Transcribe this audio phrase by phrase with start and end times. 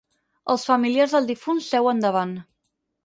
[0.53, 2.33] Els familiars del difunt seuen davant.